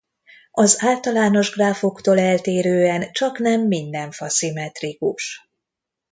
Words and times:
Az 0.51 0.77
általános 0.79 1.49
gráfoktól 1.51 2.19
eltérően 2.19 3.11
csaknem 3.11 3.67
minden 3.67 4.11
fa 4.11 4.29
szimmetrikus. 4.29 5.49